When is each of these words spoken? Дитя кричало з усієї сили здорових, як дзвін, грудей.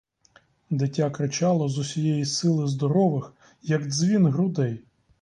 Дитя 0.69 1.09
кричало 1.11 1.69
з 1.69 1.77
усієї 1.77 2.25
сили 2.25 2.67
здорових, 2.67 3.33
як 3.63 3.85
дзвін, 3.85 4.27
грудей. 4.27 4.81